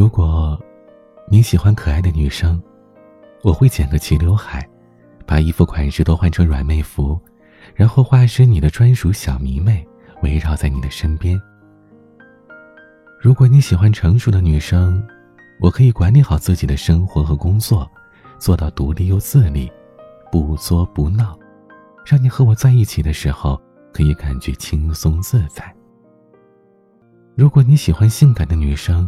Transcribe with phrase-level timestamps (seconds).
[0.00, 0.58] 如果
[1.28, 2.58] 你喜欢可爱的女生，
[3.42, 4.66] 我会剪个齐刘海，
[5.26, 7.20] 把衣服款式都换成软妹服，
[7.74, 9.86] 然后化身你的专属小迷妹，
[10.22, 11.38] 围绕在你的身边。
[13.20, 15.06] 如果你喜欢成熟的女生，
[15.60, 17.86] 我可以管理好自己的生活和工作，
[18.38, 19.70] 做到独立又自立，
[20.32, 21.38] 不作不闹，
[22.06, 23.60] 让你和我在一起的时候
[23.92, 25.70] 可以感觉轻松自在。
[27.36, 29.06] 如果你喜欢性感的女生，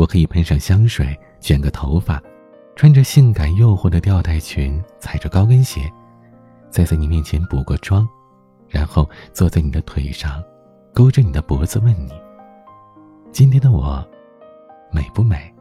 [0.00, 2.22] 我可以喷上香水，卷个头发，
[2.74, 5.92] 穿着性感诱惑的吊带裙，踩着高跟鞋，
[6.70, 8.08] 再在你面前补个妆，
[8.66, 10.42] 然后坐在你的腿上，
[10.94, 12.12] 勾着你的脖子问你
[13.30, 14.02] ：“今天的我
[14.90, 15.54] 美不美？”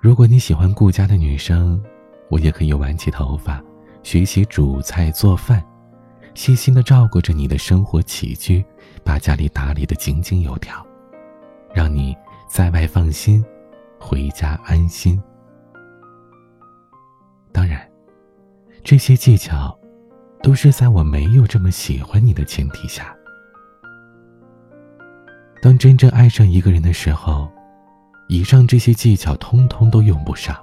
[0.00, 1.78] 如果你喜欢顾家的女生，
[2.30, 3.62] 我也可以挽起头发，
[4.02, 5.62] 学习煮菜做饭，
[6.32, 8.64] 细心的照顾着你的生活起居，
[9.04, 10.82] 把家里打理的井井有条，
[11.74, 12.16] 让你。
[12.50, 13.44] 在外放心，
[13.96, 15.22] 回家安心。
[17.52, 17.88] 当然，
[18.82, 19.78] 这些技巧
[20.42, 23.16] 都是在我没有这么喜欢你的前提下。
[25.62, 27.48] 当真正爱上一个人的时候，
[28.26, 30.56] 以上这些技巧通通都用不上。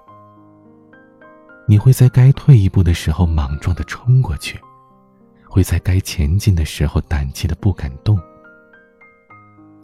[1.70, 4.60] 你会在该退一步的时候莽撞的冲过去，
[5.48, 8.20] 会在该前进的时候胆怯的不敢动。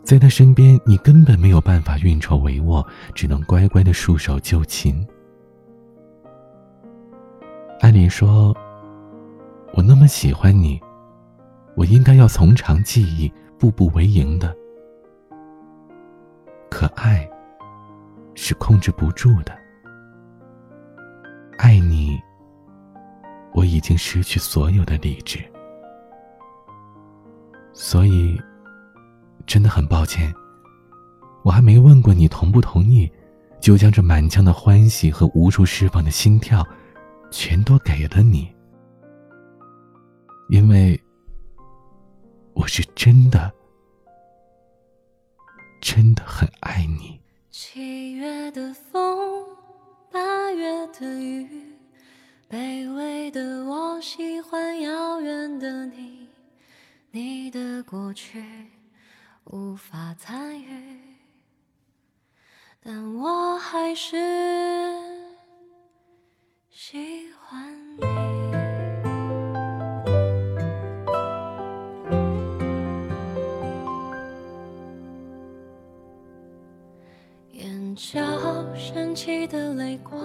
[0.04, 5.06] 在他身边，你根本没有办法运筹帷幄，只能乖乖的束手就擒。
[7.80, 8.56] 按理说，
[9.74, 10.80] 我那么喜欢你，
[11.76, 14.54] 我应该要从长计议，步步为营的。
[16.70, 17.28] 可爱，
[18.36, 19.58] 是控制不住的。
[21.58, 22.20] 爱你，
[23.54, 25.40] 我已经失去所有的理智，
[27.72, 28.38] 所以。
[29.46, 30.34] 真的很抱歉，
[31.44, 33.12] 我还没问过你同不同意，
[33.62, 36.66] 就将这满腔的欢喜和无处释放的心跳，
[37.30, 38.52] 全都给了你。
[40.50, 41.00] 因为
[42.54, 43.52] 我是真的，
[45.82, 47.20] 真的很爱你。
[47.50, 49.48] 七月的风，
[50.12, 51.48] 八月的雨，
[52.50, 56.28] 卑微的我喜欢遥远的你，
[57.12, 58.44] 你的过去。
[59.46, 61.00] 无法参与，
[62.82, 64.16] 但我还是
[66.70, 68.04] 喜欢你。
[77.52, 78.20] 眼角
[78.76, 80.20] 升起的泪光，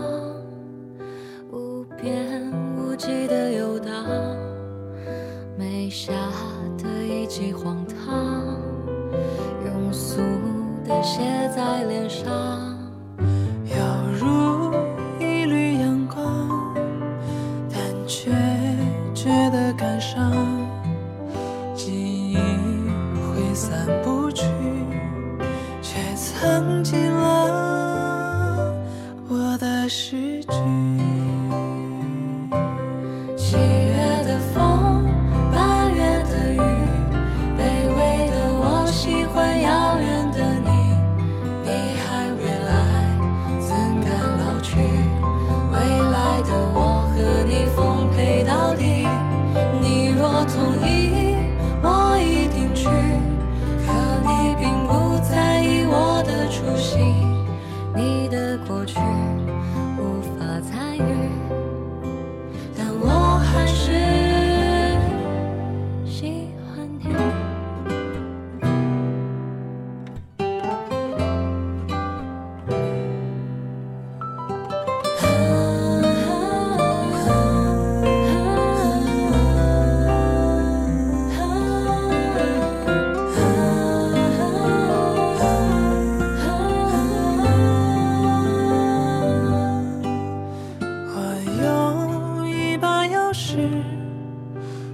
[1.51, 4.07] 无边无际的游荡，
[5.59, 6.13] 眉下
[6.79, 8.38] 的一记荒唐。
[11.55, 12.27] 在脸上，
[13.65, 13.77] 犹
[14.19, 14.73] 如
[15.19, 16.75] 一缕阳光，
[17.71, 18.31] 但却
[19.15, 20.33] 觉得感伤。
[21.75, 24.45] 记忆挥散不去，
[25.81, 28.75] 却藏进了
[29.29, 31.18] 我的诗句。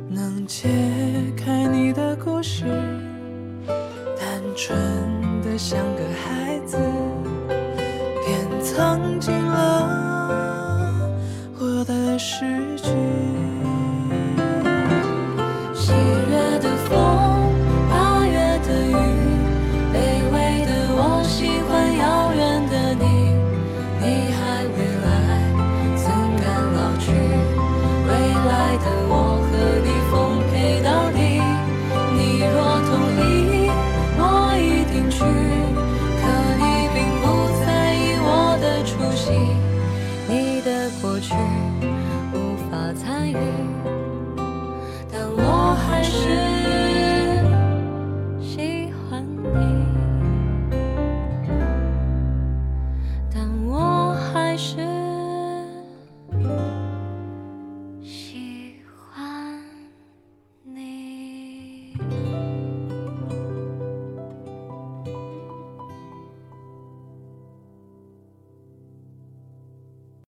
[0.09, 0.69] 能解
[1.37, 2.65] 开你的故事，
[3.67, 4.77] 单纯
[5.43, 5.79] 的像